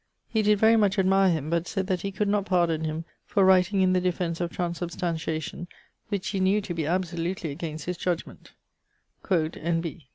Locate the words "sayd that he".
1.67-2.11